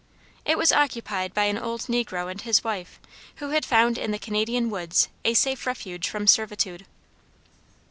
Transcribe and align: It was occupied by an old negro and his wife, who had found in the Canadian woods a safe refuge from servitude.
It 0.45 0.57
was 0.57 0.71
occupied 0.71 1.31
by 1.31 1.43
an 1.43 1.59
old 1.59 1.81
negro 1.81 2.27
and 2.31 2.41
his 2.41 2.63
wife, 2.63 2.99
who 3.35 3.51
had 3.51 3.63
found 3.63 3.99
in 3.99 4.09
the 4.09 4.17
Canadian 4.17 4.71
woods 4.71 5.09
a 5.23 5.35
safe 5.35 5.67
refuge 5.67 6.09
from 6.09 6.25
servitude. 6.25 6.87